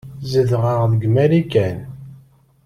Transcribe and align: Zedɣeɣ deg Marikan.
Zedɣeɣ 0.31 0.81
deg 0.91 1.03
Marikan. 1.15 1.77